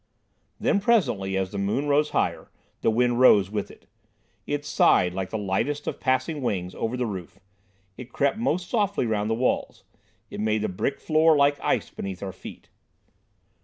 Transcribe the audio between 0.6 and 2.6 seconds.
presently, as the moon rose higher,